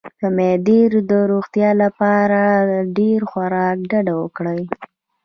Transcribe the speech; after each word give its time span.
د 0.19 0.21
معدې 0.37 0.81
د 1.09 1.11
روغتیا 1.31 1.69
لپاره 1.83 2.41
له 2.69 2.79
ډیر 2.97 3.19
خوراک 3.29 3.77
ډډه 3.91 4.13
وکړئ 4.21 4.61